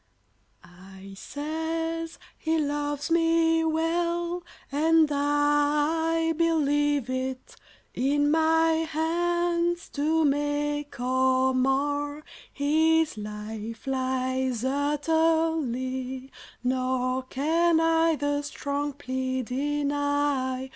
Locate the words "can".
17.21-17.79